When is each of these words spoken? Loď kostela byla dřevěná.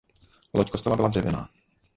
Loď 0.53 0.71
kostela 0.71 0.95
byla 0.95 1.07
dřevěná. 1.07 1.49